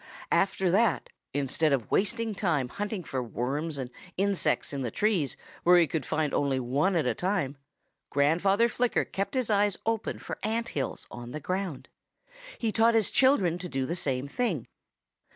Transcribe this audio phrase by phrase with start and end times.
[0.31, 5.77] After that, instead of wasting time hunting for worms and insects in the trees where
[5.79, 7.55] he could find only one at a time,
[8.09, 11.87] Grandfather Flicker kept his eyes open for ant hills on the ground.
[12.57, 14.65] He taught his children to do the same thing.